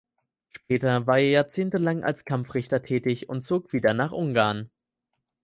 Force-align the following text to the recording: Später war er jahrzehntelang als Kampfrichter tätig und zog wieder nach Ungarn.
Später 0.49 1.05
war 1.05 1.19
er 1.19 1.29
jahrzehntelang 1.29 2.03
als 2.03 2.25
Kampfrichter 2.25 2.81
tätig 2.81 3.29
und 3.29 3.43
zog 3.43 3.71
wieder 3.71 3.93
nach 3.93 4.11
Ungarn. 4.11 4.71